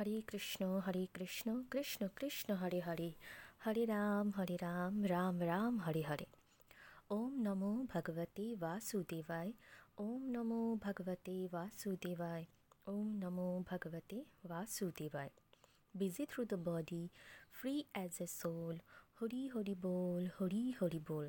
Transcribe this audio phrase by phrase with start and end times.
[0.00, 3.10] হরে কৃষ্ণ হরে কৃষ্ণ কৃষ্ণ কৃষ্ণ হরে হরে
[3.64, 6.26] হরে রাম হরে রাম রাম রাম হরে হরে
[7.10, 9.52] ওম নমো ভগবতে বাসুদেবায়
[9.98, 12.44] ওম নমো ভগবতে বাসুদেবায়
[12.86, 14.18] ওম নমো ভগবতে
[14.48, 15.32] বাসুদেবায়
[15.94, 17.04] busy through the body,
[17.50, 18.74] free as a soul.
[19.14, 21.26] Hori Hori Bol, Hori Hori Bol.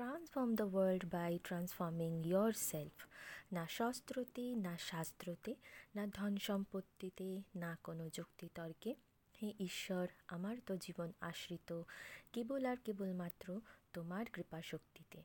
[0.00, 3.06] Transform the world by transforming yourself.
[3.52, 5.54] না শস্ত্রতে, না শাস্ত্রতে,
[5.94, 8.94] না ধন সম্পত্তিতে, না কোনো যুক্তিতর্কে
[9.42, 11.82] হে ঈশ্বর, আমার তো জীবন আশ্রিত,
[12.32, 13.60] কেবল আর কেবলমাত্র
[13.92, 15.22] তোমার কৃপা শক্তিতে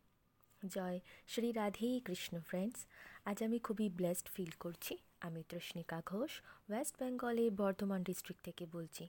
[0.67, 2.85] জয় শ্রী রাধে কৃষ্ণ ফ্রেন্ডস
[3.25, 9.07] আজ আমি খুবই ব্লেসড ফিল করছি। আমি তৃষ্ণিকা ঘোষ ওয়েস্ট বেঙ্গলের বর্ধমান ডিস্ট্রিক্ট থেকে বলছি।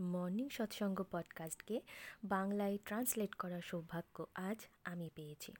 [0.00, 1.80] মর্নিং সৎসঙ্গ পডকাস্টকে
[2.24, 5.52] বাংলায় ট্রান্সলেট করার সৌভাগ্য আজ আমি পেয়েছি।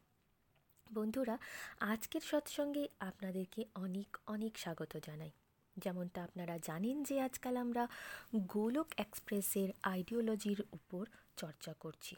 [0.92, 1.39] বন্ধুরা,
[1.81, 5.31] আজকের সৎসঙ্গে আপনাদেরকে অনেক অনেক স্বাগত জানাই।
[5.77, 7.89] যেমনটা আপনারা জানেন যে আজকাল আমরা
[8.37, 12.17] গোলক এক্সপ্রেসের আইডিওলজির উপর চর্চা করছি।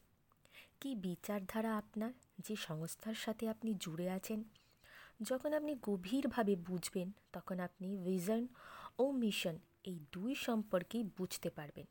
[0.81, 2.13] কি বিচারধারা আপনার?
[2.39, 4.45] যে সংস্থার সাথে আপনি জুড়ে আছেন?
[5.23, 8.47] যখন আপনি গভীরভাবে বুঝবেন, তখন আপনি ভিশন
[8.99, 11.87] ও মিশন এই দুই সম্পর্কেই বুঝতে পারবেন।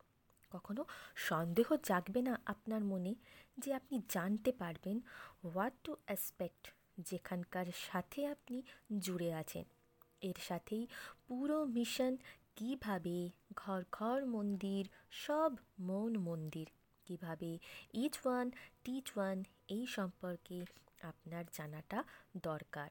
[0.52, 3.16] কখনো সন্দেহ জাগবে না আপনার মনে
[3.58, 5.00] যে আপনি জানতে পারবেন
[5.44, 6.64] হোয়াট টু অ্যাসপেক্ট
[7.00, 8.62] যেখানকার সাথে আপনি
[9.00, 9.66] জুড়ে আছেন।
[10.22, 10.88] এর সাথেই
[11.28, 12.18] পুরো মিশন
[12.56, 16.68] কীভাবে ঘর ঘর মন্দির, সব মন মন্দির,
[17.06, 17.60] কীভাবে
[17.94, 18.52] ইচ ওয়ান
[18.84, 20.66] টিচ ওয়ান এই সম্পর্কে
[21.02, 22.04] আপনার জানাটা
[22.44, 22.90] দরকার।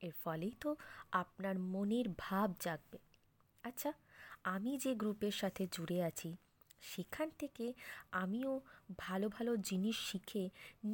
[0.00, 0.76] এর ফলেই তো
[1.12, 2.98] আপনার মনের ভাব জাগবে।
[3.62, 3.92] আচ্ছা
[4.44, 6.36] আমি যে গ্রুপের সাথে জুড়ে আছি
[6.92, 7.66] সেখান থেকে
[8.22, 8.52] আমিও
[8.98, 10.44] ভালো ভালো জিনিস শিখে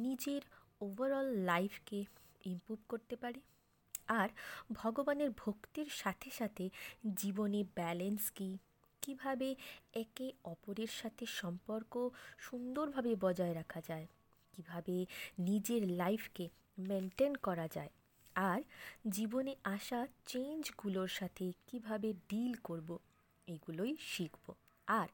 [0.03, 0.41] নিজের
[0.81, 1.99] ওভারঅল লাইফকে
[2.45, 3.41] ইমপ্রুভ করতে পারি।
[4.21, 4.29] আর
[4.73, 6.65] ভগবানের ভক্তির সাথে সাথে
[7.15, 8.49] জীবনে ব্যালেন্স কী,
[9.01, 9.49] কীভাবে
[9.93, 11.93] একে অপরের সাথে সম্পর্ক
[12.39, 14.07] সুন্দরভাবে বজায় রাখা যায়,
[14.53, 14.95] কীভাবে
[15.39, 16.45] নিজের লাইফকে
[16.87, 17.91] মেনটেন করা যায়,
[18.35, 18.59] আর
[19.09, 22.89] জীবনে আসা চেঞ্জগুলোর সাথে কীভাবে ডিল করব,
[23.47, 24.45] এগুলোই শিখব।
[24.87, 25.07] আর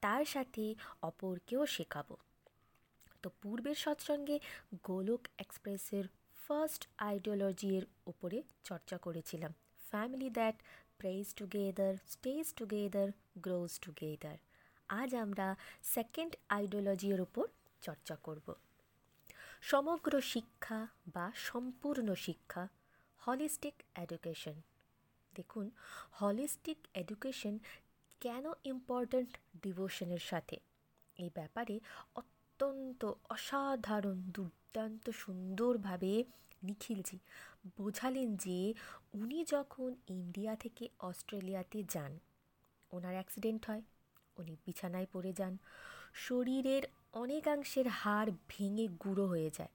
[0.00, 2.16] তার সাথে অপরকেও শেখাবো।
[3.22, 4.38] তো পূর্বের সৎসঙ্গে
[4.82, 6.04] গোলক এক্সপ্রেসের
[6.36, 9.52] ফার্স্ট আইডিওলজির উপরে চর্চা করেছিলাম।
[9.90, 10.56] Family that
[10.98, 13.08] prays together stays together
[13.40, 14.36] grows together
[14.88, 17.46] আজ আমরা সেকেন্ড আইডিওলজির ওপর
[17.82, 18.54] চর্চা করব।
[19.62, 22.68] সমগ্র শিক্ষা বা সম্পূর্ণ শিক্ষা
[23.18, 24.54] হলিস্টিক এডুকেশন
[25.34, 25.70] দেখুন
[26.12, 27.58] হলিস্টিক এডুকেশন
[28.20, 29.32] কেন ইম্পর্ট্যান্ট
[29.62, 30.56] ডিভোশনের সাথে?
[31.16, 31.80] এই ব্যাপারে
[32.14, 36.24] অত্যন্ত অসাধারণ, দুর্দান্ত সুন্দরভাবে
[36.62, 37.18] নিখিলজি
[37.76, 38.74] বোঝালেন যে
[39.14, 42.18] উনি যখন ইন্ডিয়া থেকে অস্ট্রেলিয়াতে যান,
[42.90, 43.82] ওনার অ্যাক্সিডেন্ট হয়,
[44.36, 45.58] উনি বিছানায় পড়ে যান,
[46.14, 46.82] শরীরের
[47.12, 49.72] অনেকাংশের হাড় ভেঙে গুঁড়ো হয়ে যায়।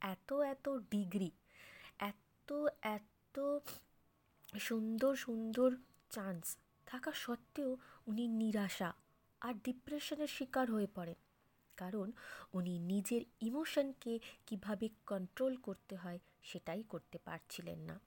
[0.00, 1.30] এত এত ডিগ্রি
[1.98, 2.50] এত
[2.82, 3.36] এত
[4.58, 5.70] সুন্দর সুন্দর
[6.10, 6.44] চান্স
[6.94, 8.92] থাকা সত্ত্বেও উনি নিরাশা
[9.40, 11.14] আর ডিপ্রেশনের শিকার হয়ে পড়েন।
[11.76, 12.12] কারণ
[12.52, 18.00] উনি নিজের ইমোশনকে কীভাবে কন্ট্রোল করতে হয় সেটাই করতে পারছিলেন না।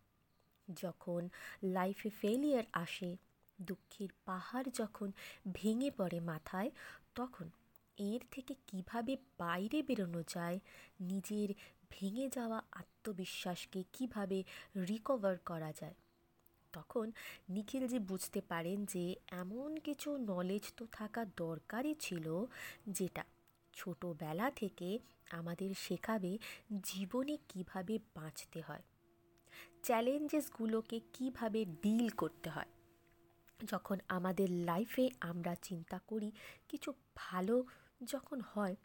[0.73, 1.29] যখন
[1.63, 3.17] লাইফে ফেলিয়ার আসে,
[3.61, 5.11] দুঃখের পাহাড় যখন
[5.53, 6.71] ভেঙে পড়ে মাথায়,
[7.15, 7.49] তখন
[7.97, 10.59] এর থেকে কীভাবে বাইরে বেরোনো যায়,
[10.99, 11.49] নিজের
[11.89, 14.43] ভেঙে যাওয়া আত্মবিশ্বাসকে কীভাবে
[14.87, 15.93] রিকভার করা যায়
[16.77, 17.05] তখন
[17.49, 19.03] নিখিলজি বুঝতে পারেন যে
[19.41, 22.25] এমন কিছু নলেজ তো থাকা দরকারই ছিল,
[22.87, 23.23] যেটা
[23.73, 24.89] ছোটোবেলা থেকে
[25.31, 26.31] আমাদের শেখাবে
[26.83, 28.83] জীবনে কীভাবে বাঁচতে হয়
[29.83, 32.71] চ্যালেঞ্জেসগুলোকে কীভাবে ডিল করতে হয়।
[33.59, 36.29] যখন আমাদের লাইফে আমরা চিন্তা করি
[36.67, 37.55] কিছু ভালো
[38.03, 38.75] যখন হয়,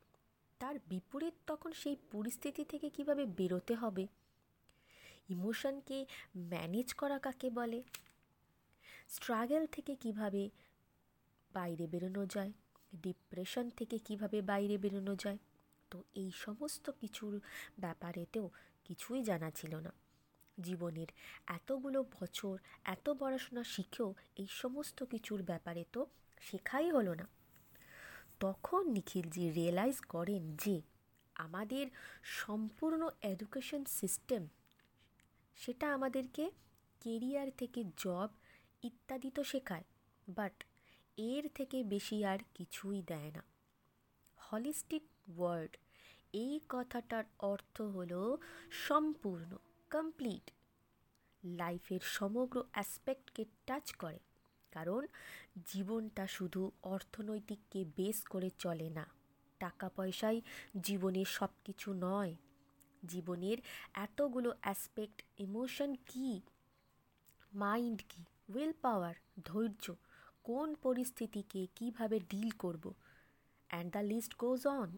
[0.60, 4.04] তার বিপরীত তখন সেই পরিস্থিতি থেকে কীভাবে বেরোতে হবে
[5.32, 5.98] ইমোশনকে
[6.36, 7.80] ম্যানেজ করা কাকে বলে?
[9.08, 10.42] স্ট্রাগল থেকে কীভাবে
[11.52, 12.52] বাইরে বেরোনো যায়?
[12.94, 15.38] ডিপ্রেশন থেকে কীভাবে বাইরে বেরোনো যায়?
[15.90, 17.32] তো এই সমস্ত কিছুর
[17.80, 18.46] ব্যাপারেতেও
[18.84, 19.92] কিছুই জানা ছিল না।
[20.58, 21.06] জীবনের
[21.46, 26.00] এতগুলো বছর, এত পড়াশোনা শিখেও এই সমস্ত কিছুর ব্যাপারে তো
[26.40, 27.26] শেখাই হলো না।
[28.40, 30.76] তখন নিখিলজি রিয়েলাইজ করেন যে
[31.34, 31.86] আমাদের
[32.40, 34.42] সম্পূর্ণ এডুকেশন সিস্টেম
[35.56, 36.44] সেটা আমাদেরকে
[37.00, 38.30] কেরিয়ার থেকে জব
[38.82, 39.86] ইত্যাদি তো শেখায়
[40.28, 40.64] বাট
[41.18, 43.42] এর থেকে বেশি আর কিছুই দেয় না।
[44.38, 45.04] হলিস্টিক
[45.38, 45.72] ওয়ার্ড
[46.34, 48.20] এই কথাটার অর্থ হলো
[48.86, 49.50] সম্পূর্ণ
[49.90, 50.50] কমপ্লিট
[51.44, 54.20] লাইফের সমগ্র অ্যাসপেক্টকে টাচ করে,
[54.72, 55.02] কারণ
[55.66, 59.06] জীবনটা শুধু অর্থনৈতিককে বেস করে চলে না।
[59.60, 60.38] টাকা পয়সাই
[60.82, 62.34] জীবনের সব কিছু নয়।
[63.06, 63.58] জীবনের
[63.94, 66.40] এতগুলো অ্যাসপেক্ট ইমোশন কি?
[67.52, 68.24] মাইন্ড কি?
[68.54, 69.14] উইল পাওয়ার
[69.44, 69.94] ধৈর্য,
[70.42, 72.94] কোন পরিস্থিতিকে কীভাবে ডিল করব?
[73.68, 74.96] And the list goes on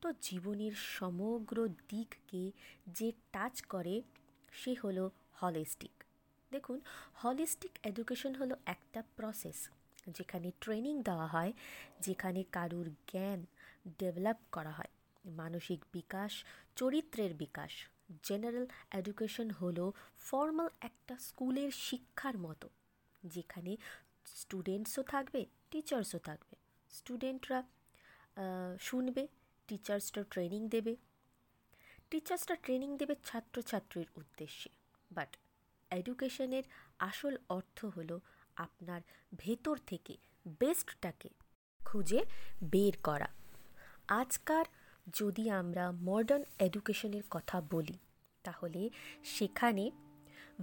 [0.00, 2.52] তো জীবনের সমগ্র দিককে
[2.86, 4.02] যে টাচ করে,
[4.52, 5.10] সে হলো
[5.42, 6.04] হলিস্টিক
[6.52, 6.80] দেখুন
[7.14, 9.68] হলিস্টিক এডুকেশন হলো একটা প্রসেস
[10.06, 11.52] যেখানে ট্রেনিং দেওয়া হয়,
[12.00, 13.46] যেখানে কারুর জ্ঞান
[13.98, 14.88] ডেভেলপ করা হয়।
[15.24, 16.32] মানসিক বিকাশ,
[16.76, 17.72] চরিত্রের বিকাশ।
[18.22, 19.84] জেনারেল এডুকেশন হলো
[20.18, 22.68] ফর্মাল একটা স্কুলের শিক্ষার মতো,
[23.22, 23.76] যেখানে
[24.26, 25.40] স্টুডেন্টসও থাকবে
[25.70, 26.56] টিচার্সও থাকবে।
[26.90, 27.60] স্টুডেন্টরা
[28.80, 29.22] শুনবে
[29.68, 30.96] টিচার্সরা ট্রেনিং দেবে।
[32.10, 34.70] টিচার্সরা ট্রেনিং দেবে ছাত্রছাত্রীর উদ্দেশ্যে।
[35.10, 35.36] বাট
[35.90, 36.64] এডুকেশনের
[36.98, 38.20] আসল অর্থ হলো
[38.56, 39.00] আপনার
[39.38, 40.16] ভেতর থেকে
[40.60, 41.30] বেস্টটাকে
[41.80, 42.20] খুঁজে
[42.72, 43.28] বের করা।
[44.08, 44.64] আজকার
[45.12, 47.98] যদি আমরা মডার্ন এডুকেশনের কথা বলি,
[48.44, 48.90] তাহলে
[49.24, 49.90] সেখানে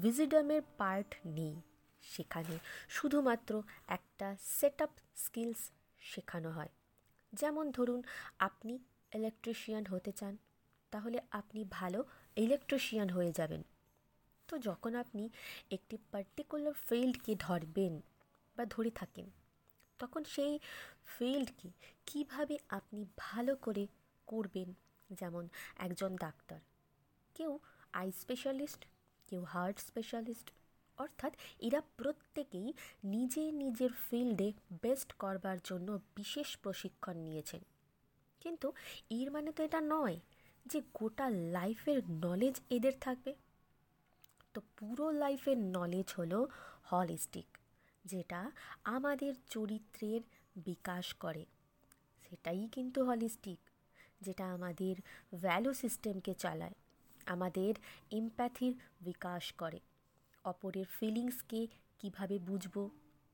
[0.01, 1.61] ভিজিডমের পার্ট নেই।
[2.01, 6.69] সেখানে শুধুমাত্র একটা সেট আপ স্কিলস শেখানো হয়।
[7.33, 8.03] যেমন ধরুন,
[8.39, 8.79] আপনি
[9.13, 10.37] ইলেকট্রিশিয়ান হতে চান,
[10.91, 12.03] তাহলে আপনি ভালো
[12.35, 13.63] ইলেকট্রিশিয়ান হয়ে যাবেন।
[14.47, 15.29] তো যখন আপনি
[15.71, 18.01] একটি পার্টিকুলার ফিল্ডকে ধরবেন
[18.57, 19.31] বা ধরে থাকেন,
[19.99, 20.59] তখন সেই
[21.05, 21.69] ফিল্ডকে
[22.05, 23.87] কীভাবে আপনি ভালো করে
[24.27, 24.73] করবেন,
[25.09, 26.59] যেমন একজন ডাক্তার,
[27.35, 27.59] কেউ
[27.93, 28.85] আই স্পেশালিস্ট
[29.27, 30.51] কেউ হার্ট স্পেশালিস্ট
[30.97, 37.59] অর্থাৎ এরা প্রত্যেকেই নিজে নিজের ফিল্ডে বেস্ট করবার জন্য বিশেষ প্রশিক্ষণ নিয়েছেন।
[38.39, 38.73] কিন্তু
[39.09, 40.19] এর মানে তো এটা নয়
[40.65, 43.35] যে গোটা লাইফের নলেজ এদের থাকবে।
[44.53, 46.47] তো পুরো লাইফের নলেজ হলো
[46.91, 47.57] হলিস্টিক
[48.05, 48.51] যেটা
[48.83, 50.21] আমাদের চরিত্রের
[50.55, 51.45] বিকাশ করে।
[52.29, 53.59] সেটাই কিন্তু হলিস্টিক
[54.21, 54.95] যেটা আমাদের
[55.43, 56.75] ভ্যালু সিস্টেমকে চালায়,
[57.27, 57.73] আমাদের
[58.11, 59.79] এমপ্যাথির বিকাশ করে।
[60.45, 61.61] অপরের ফিলিংসকে
[61.99, 62.75] কীভাবে বুঝব,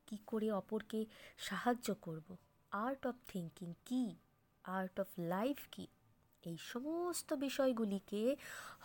[0.07, 1.00] কি করে অপরকে
[1.38, 2.27] সাহায্য করব
[2.71, 4.03] আর্ট অফ থিঙ্কিং কি
[4.65, 5.85] আর্ট অফ লাইফ কি,
[6.44, 8.21] এই সমস্ত বিষয়গুলিকে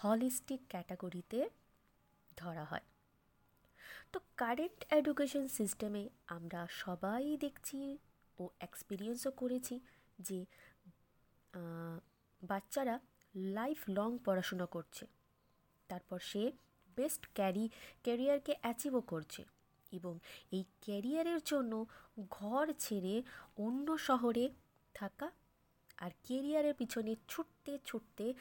[0.02, 1.40] হলিস্টিক ক্যাটাগরিতে
[2.36, 2.86] ধরা হয়।
[4.12, 7.78] তো কারেন্ট এডুকেশন সিস্টেমে আমরা সবাই দেখছি
[8.38, 9.74] ও এক্সপিরিয়েন্সও করেছি
[10.18, 10.38] যে
[12.42, 13.00] বাচ্চারা
[13.34, 15.06] লাইফ লং পড়াশুনো করছে।
[15.88, 16.52] তারপর সে
[16.96, 17.68] বেস্ট ক্যারি
[18.02, 19.44] ক্যারিয়ারকে অ্যাচিভও করছে
[19.92, 20.18] এবং
[20.52, 21.86] এই ক্যারিয়ারের জন্য
[22.30, 23.22] ঘর ছেড়ে
[23.56, 24.50] অন্য শহরে
[24.94, 25.30] থাকা
[25.96, 28.34] আর কেরিয়ারের পিছনে ছুটতে ছুটতে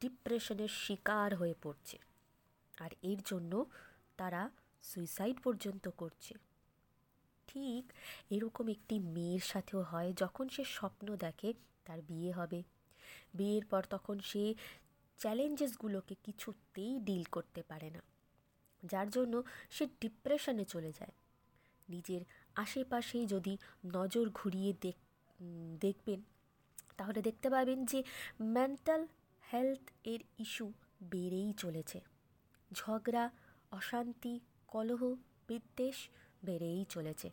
[0.00, 1.98] ডিপ্রেশনের শিকার হয়ে পড়ছে।
[2.78, 3.64] আর এর জন্য
[4.16, 4.50] তারা
[4.82, 6.34] সুইসাইড পর্যন্ত করছে।
[7.46, 7.92] ঠিক
[8.30, 12.62] এরকম একটি মেয়ের সাথেও হয়, যখন সে স্বপ্ন দেখে তার বিয়ে হবে।
[13.34, 14.54] বিয়ের পর তখন সে
[15.18, 18.02] চ্যালেঞ্জেসগুলোকে কিছুতেই ডিল করতে পারে না।
[18.82, 21.12] যার জন্য সে ডিপ্রেশনে চলে যায়।
[21.88, 22.20] নিজের
[22.54, 23.56] আশেপাশেই যদি
[23.86, 24.94] নজর ঘুরিয়ে দেখ
[25.80, 26.22] দেখবেন,
[26.96, 28.02] তাহলে দেখতে পাবেন যে
[28.40, 29.06] মেন্টাল
[29.52, 32.00] হেলথ এর ইস্যু বেড়েই চলেছে।
[32.72, 33.30] ঝগড়া,
[33.70, 35.14] অশান্তি, কলহ,
[35.48, 36.08] বিদ্বেষ
[36.44, 37.30] বেড়েই চলেছে।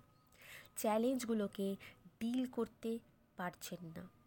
[0.77, 1.75] চ্যালেঞ্জগুলোকে
[2.19, 2.99] ডিল করতে
[3.35, 4.20] পারছেন না।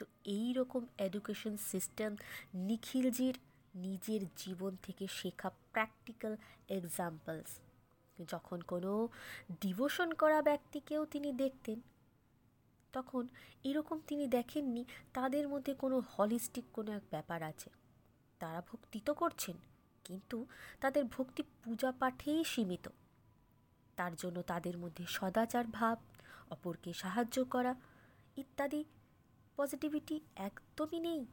[0.00, 2.16] তো এই রকম এডুকেশন সিস্টেম
[2.54, 3.36] নিখিলজির
[3.74, 6.36] নিজের জীবন থেকে শেখা প্র্যাকটিক্যাল
[6.68, 7.50] এক্সাম্পলস
[8.30, 9.08] যখন কোনো
[9.60, 11.80] ডিভোশন করা ব্যক্তিকেও তিনি দেখতেন,
[12.92, 13.28] তখন
[13.64, 17.70] এরকম তিনি দেখেননি, তাদের মধ্যে কোনো হলিস্টিক কোনো এক ব্যাপার আছে।
[18.40, 19.56] তারা ভক্তি তো করছেন,
[20.04, 20.46] কিন্তু
[20.80, 22.88] তাদের ভক্তি পূজা পাঠেই সীমিত।
[23.96, 25.98] তার জন্য তাদের মধ্যে সদাচার ভাব,
[26.50, 27.74] অপরকে সাহায্য করা
[28.36, 28.84] ইত্যাদি
[29.56, 31.26] পজিটিভিটি একদমই নেই।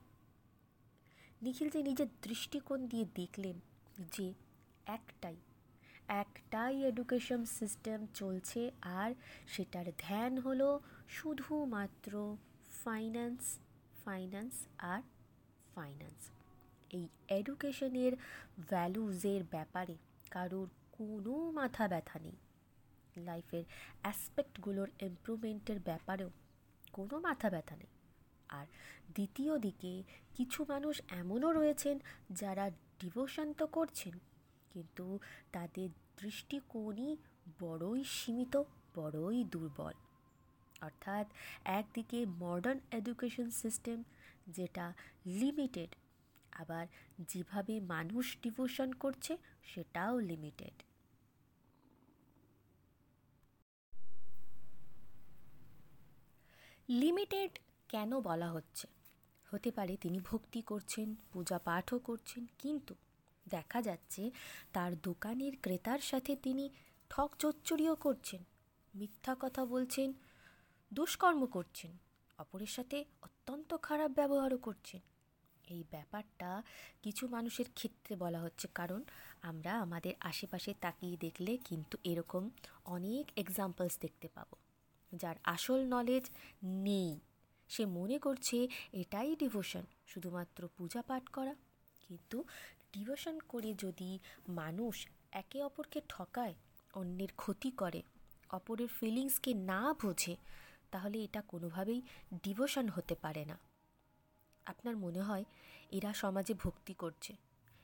[1.41, 3.59] নিখিল যে নিজের দৃষ্টিকোণ দিয়ে দেখলেন
[4.11, 4.33] যে
[4.85, 5.35] একটাই
[6.07, 9.13] একটাই এডুকেশন সিস্টেম চলছে আর
[9.47, 12.35] সেটার ধ্যান হলো শুধুমাত্র
[12.83, 13.41] ফাইন্যান্স
[14.05, 15.01] ফাইন্যান্স আর
[15.75, 16.21] ফাইন্যান্স
[16.89, 18.13] এই এডুকেশনের
[18.69, 19.95] ভ্যালুজের ব্যাপারে
[20.31, 22.37] কারোর কোনো মাথা ব্যথা নেই।
[23.17, 23.63] লাইফের
[24.01, 26.29] অ্যাসপেক্টগুলোর ইম্প্রুভমেন্টের ব্যাপারেও
[26.93, 27.91] কোনো মাথা ব্যথা নেই।
[28.49, 28.65] আর
[29.15, 30.03] দ্বিতীয় দিকে
[30.35, 31.99] কিছু মানুষ এমনও রয়েছেন
[32.31, 34.19] যারা ডিভোশন তো করছেন,
[34.71, 35.19] কিন্তু
[35.51, 35.89] তাদের
[36.21, 37.17] দৃষ্টিকোণই
[37.59, 38.63] বড়ই সীমিত,
[38.95, 39.95] বড়ই দুর্বল।
[40.81, 41.27] অর্থাৎ
[41.79, 44.03] একদিকে মডার্ন এডুকেশন সিস্টেম
[44.47, 44.93] যেটা
[45.25, 45.95] লিমিটেড
[46.51, 46.85] আবার
[47.27, 50.75] যেভাবে মানুষ ডিভোশন করছে সেটাও লিমিটেড
[56.89, 57.51] লিমিটেড
[57.89, 58.85] কেন বলা হচ্ছে?
[59.49, 62.93] হতে পারে তিনি ভক্তি করছেন, পূজা পাঠও করছেন, কিন্তু
[63.45, 64.23] দেখা যাচ্ছে
[64.73, 66.65] তার দোকানের ক্রেতার সাথে তিনি
[67.09, 68.41] ঠক চচ্চড়িও করছেন,
[68.93, 70.09] মিথ্যা কথা বলছেন,
[70.91, 71.91] দুষ্কর্ম করছেন,
[72.39, 75.01] অপরের সাথে অত্যন্ত খারাপ ব্যবহারও করছেন।
[75.67, 76.49] এই ব্যাপারটা
[77.03, 79.01] কিছু মানুষের ক্ষেত্রে বলা হচ্ছে, কারণ
[79.41, 82.43] আমরা আমাদের আশেপাশে তাকিয়ে দেখলে কিন্তু এরকম
[82.85, 84.55] অনেক এক্সাম্পলস দেখতে পাবো,
[85.11, 86.25] যার আসল নলেজ
[86.87, 87.11] নেই।
[87.69, 91.55] সে মনে করছে এটাই ডিভোশন শুধুমাত্র পূজা পাঠ করা।
[92.01, 92.43] কিন্তু
[92.93, 96.55] ডিভোশন করে যদি মানুষ একে অপরকে ঠকায়,
[96.93, 98.03] অন্যের ক্ষতি করে,
[98.49, 100.35] অপরের ফিলিংসকে না বোঝে,
[100.91, 102.01] তাহলে এটা কোনোভাবেই
[102.43, 103.57] ডিভোশন হতে পারে না।
[104.65, 105.45] আপনার মনে হয়
[105.91, 107.35] এরা সমাজে ভক্তি করছে,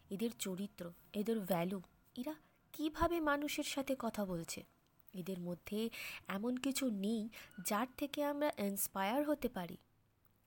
[0.09, 1.81] এদের চরিত্র, এদের ভ্যালু
[2.17, 2.33] এরা
[2.73, 4.72] কীভাবে মানুষের সাথে কথা বলছে?
[5.13, 5.89] এদের মধ্যে
[6.27, 7.29] এমন কিছু নেই
[7.65, 9.77] যার থেকে আমরা ইন্সপায়ার হতে পারি।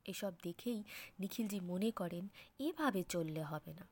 [0.04, 0.84] এসব দেখেই
[1.20, 3.86] নিখিলজি মনে করেন, এভাবে চললে হবে না।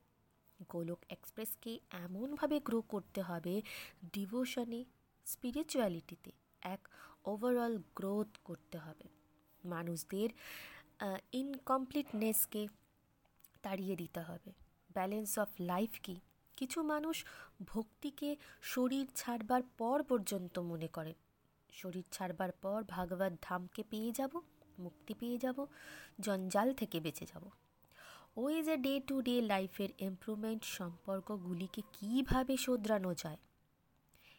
[0.69, 3.63] গোলক এক্সপ্রেসকে এমনভাবে গ্রো করতে হবে
[4.13, 4.85] ডিভোশনে
[5.27, 6.89] স্পিরিচুয়ালিটিতে এক
[7.25, 9.07] ওভারঅল গ্রোথ করতে হবে।
[9.65, 10.31] মানুষদের
[11.33, 12.69] ইনকমপ্লিটনেসকে
[13.63, 14.53] তাড়িয়ে দিতে হবে।
[14.93, 16.17] ব্যালেন্স অফ লাইফ কি
[16.57, 17.25] কিছু মানুষ
[17.61, 21.15] ভক্তিকে শরীর ছাড়বার পর পর্যন্ত মনে করেন
[21.73, 24.41] শরীর ছাড়বার পর ভাগবত ধামকে পেয়ে যাব,
[24.79, 25.67] মুক্তি পেয়ে যাব,
[26.21, 27.51] জঞ্জাল থেকে বেঁচে যাব।
[28.37, 33.37] ওই যে ডে টু ডে লাইফের ইম্প্রুভমেন্ট সম্পর্কগুলিকে কীভাবে শোধরানো যায়,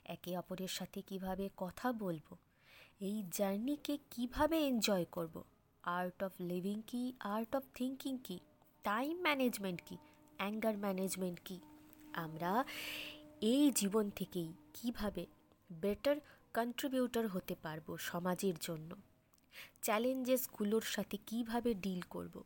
[0.05, 2.38] একে অপরের সাথে কীভাবে কথা বলব,
[3.01, 5.43] এই জার্নিকে কীভাবে এনজয় করব
[5.84, 8.39] আর্ট অফ লিভিং কি আর্ট অফ থিঙ্কিং কি
[8.84, 9.98] টাইম ম্যানেজমেন্ট কি
[10.38, 11.60] অ্যাঙ্গার ম্যানেজমেন্ট কি
[12.15, 12.65] আমরা
[13.41, 15.25] এই জীবন থেকেই কীভাবে
[15.69, 16.17] বেটার
[16.53, 18.95] কন্ট্রিবিউটর হতে পারব সমাজের জন্য?
[19.81, 22.43] চ্যালেঞ্জেসগুলোর সাথে কীভাবে ডিল করব?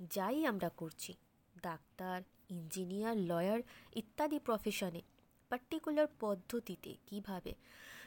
[0.00, 1.14] যাই আমরা করছি,
[1.62, 3.60] ডাক্তার ইঞ্জিনিয়ার লয়ার
[3.96, 5.02] ইত্যাদি প্রফেশনে
[5.48, 7.54] পার্টিকুলার পদ্ধতিতে কীভাবে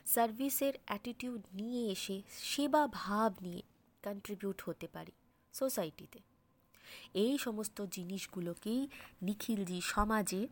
[0.05, 3.61] সার্ভিসের অ্যাটিটিউড নিয়ে এসে সেবা ভাব নিয়ে
[4.03, 5.11] কন্ট্রিবিউট হতে পারি
[5.53, 6.19] সোসাইটিতে
[7.13, 8.87] এই সমস্ত জিনিসগুলোকেই
[9.21, 10.47] নিখিলজি সমাজে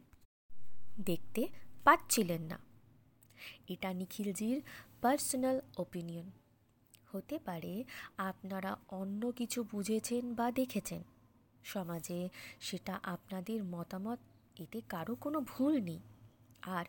[0.99, 1.47] দেখতে
[1.83, 2.59] পাচ্ছিলেন না।
[3.67, 4.61] এটা নিখিলজির
[5.01, 6.31] পার্সোনাল ওপিনিয়ন
[7.11, 7.83] হতে পারে
[8.17, 11.03] আপনারা অন্য কিছু বুঝেছেন বা দেখেছেন।
[11.63, 14.19] সমাজে সেটা আপনাদের মতামত,
[14.59, 15.99] এতে কারও কোনো ভুল নেই।
[16.61, 16.85] আর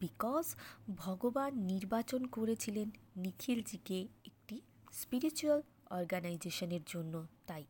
[0.00, 0.54] বিকজ
[0.96, 4.60] ভগবান নির্বাচন করেছিলেন নিখিলজিকে একটি
[4.92, 7.64] স্পিরিচুয়াল অর্গানাইজেশনের জন্য, তাই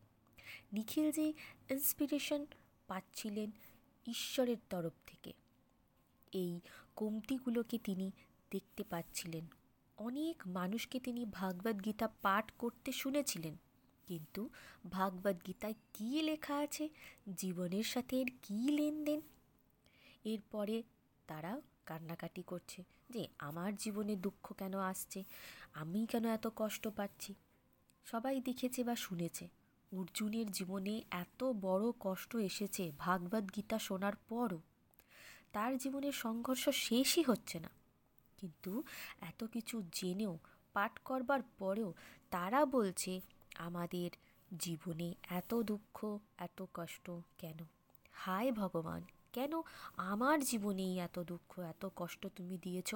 [0.73, 1.33] নিখিলজি
[1.69, 2.45] ইন্সপিরেশন
[2.87, 3.51] পাচ্ছিলেন
[4.07, 5.33] ঈশ্বরের তরফ থেকে।
[6.31, 6.59] এই
[6.95, 8.11] কমতিগুলোকে তিনি
[8.51, 9.47] দেখতে পাচ্ছিলেন।
[9.97, 13.57] অনেক মানুষকে তিনি ভাগবত গীতা পাঠ করতে শুনেছিলেন।
[14.07, 14.49] কিন্তু
[14.91, 16.89] ভাগবত গীতায় কী লেখা আছে?
[17.37, 19.21] জীবনের সাথে এর কী লেনদেন?
[20.23, 20.83] এরপরে
[21.27, 25.23] তারা কান্নাকাটি করছে যে, আমার জীবনে দুঃখ কেন আসছে?
[25.73, 27.33] আমি কেন এত কষ্ট পাচ্ছি?
[28.05, 29.49] সবাই দেখেছে বা শুনেছে,
[29.97, 34.61] অর্জুনের জীবনে এত বড় কষ্ট এসেছে ভাগবত গীতা শোনার পরও।
[35.51, 37.69] তার জীবনের সংঘর্ষ শেষই হচ্ছে না।
[38.37, 38.83] কিন্তু
[39.21, 40.39] এত কিছু জেনেও,
[40.73, 41.93] পাঠ করবার পরেও
[42.29, 43.21] তারা বলছে,
[43.55, 44.09] আমাদের
[44.57, 47.57] জীবনে এত দুঃখ, এত কষ্ট কেন?
[48.11, 49.03] হায় ভগবান,
[49.33, 49.51] কেন
[49.97, 52.95] আমার জীবনেই এত দুঃখ, এত কষ্ট তুমি দিয়েছ?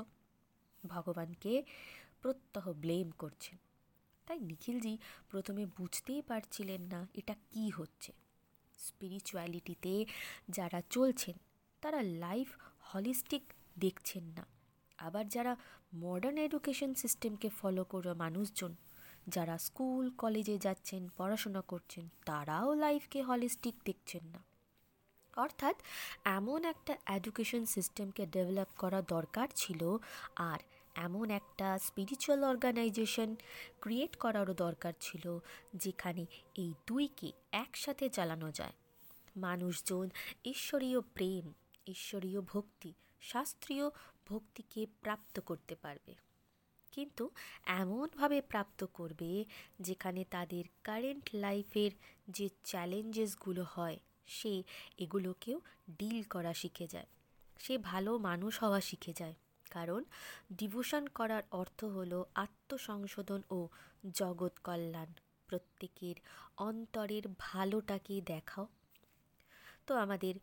[0.86, 1.64] ভগবানকে
[2.22, 3.58] প্রত্যহ ব্লেম করছেন।
[4.26, 4.98] তাই নিখিলজি
[5.30, 8.14] প্রথমে বুঝতেই পারছিলেন না এটা কি হচ্ছে।
[8.80, 10.06] স্পিরিচুয়ালিটিতে
[10.50, 11.36] যারা চলছেন
[11.84, 12.50] তারা লাইফ
[12.82, 13.44] হলিস্টিক
[13.80, 14.46] দেখছেন না।
[14.98, 15.56] আবার যারা
[15.94, 18.76] মডার্ন এডুকেশন সিস্টেমকে ফলো করে মানুষজন,
[19.28, 24.44] যারা স্কুল কলেজে যাচ্ছেন, পড়াশোনা করছেন, তারাও লাইফকে হলিস্টিক দেখছেন না।
[25.36, 25.76] অর্থাৎ
[26.26, 29.98] এমন একটা এডুকেশন সিস্টেমকে ডেভেলপ করা দরকার ছিল
[30.36, 30.60] আর
[30.96, 33.36] এমন একটা স্পিরিচুয়াল অর্গানাইজেশন
[33.82, 35.40] ক্রিয়েট করারও দরকার ছিল
[35.76, 36.26] যেখানে
[36.56, 38.74] এই দুইকে একসাথে চালানো যায়।
[39.36, 40.10] মানুষজন
[40.46, 41.54] ঈশ্বরীয় প্রেম
[41.88, 43.90] ঈশ্বরীয় ভক্তি, শাস্ত্রীয়
[44.28, 46.16] ভক্তিকে প্রাপ্ত করতে পারবে।
[46.92, 47.30] কিন্তু
[47.66, 49.46] এমনভাবে প্রাপ্ত করবে
[49.80, 51.92] যেখানে তাদের কারেন্ট লাইফের
[52.28, 54.64] যে চ্যালেঞ্জেসগুলো হয়, সে
[54.98, 55.62] এগুলোকেও
[55.98, 57.08] ডিল করা শিখে যায়।
[57.60, 59.34] সে ভালো মানুষ হওয়া শিখে যায়।
[59.72, 60.04] কারণ
[60.54, 63.68] ডিভোশন করার অর্থ হলো আত্মসংশোধন ও
[64.14, 65.14] জগৎ কল্যাণ।
[65.48, 66.16] প্রত্যেকের
[66.58, 68.68] অন্তরের ভালোটাকে দেখাও
[69.88, 70.36] তো আমাদের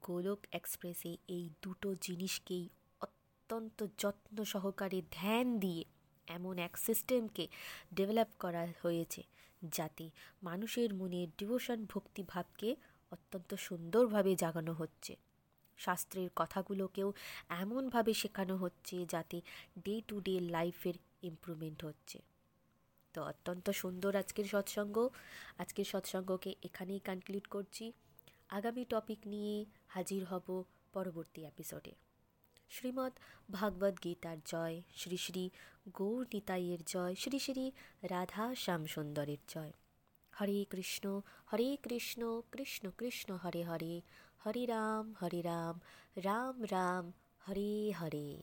[0.00, 2.68] গোলক এক্সপ্রেসে এই দুটো জিনিসকেই
[3.00, 5.84] অত্যন্ত যত্ন সহকারে ধ্যান দিয়ে
[6.28, 7.48] এমন এক সিস্টেমকে
[7.94, 9.22] ডেভেলপ করা হয়েছে
[9.62, 10.10] যাতে
[10.42, 12.76] মানুষের মনে ডিভোশন ভক্তিভাবকে
[13.10, 15.16] অত্যন্ত সুন্দরভাবে জাগানো হচ্ছে।
[15.78, 17.12] শাস্ত্রের কথাগুলোকেও
[17.48, 19.40] এমনভাবে শেখানো হচ্ছে যাতে
[19.84, 22.18] ডে টু ডে লাইফের ইম্প্রুভমেন্ট হচ্ছে।
[23.14, 25.08] তো অত্যন্ত সুন্দর আজকের সৎসঙ্গ।
[25.58, 27.92] আজকের সৎসঙ্গকে এখানেই কনক্লুড করছি।
[28.50, 31.92] আগামী টপিক নিয়ে হাজির হব পরবর্তী এপিসোডে
[32.70, 33.12] শ্রীমদ্
[33.50, 35.50] ভাগবত গীতার জয়, শ্রী শ্রী
[35.92, 39.72] গৌর নিতাইয়ের জয়, শ্রী শ্রী রাধা শ্যাম সুন্দরের জয়।
[40.32, 41.20] হরে কৃষ্ণ
[41.52, 44.02] হরে কৃষ্ণ কৃষ্ণ কৃষ্ণ, হরে হরে
[44.46, 45.80] হরে রাম হরে রাম
[46.16, 47.12] রাম রাম,
[47.48, 48.42] হরে হরে।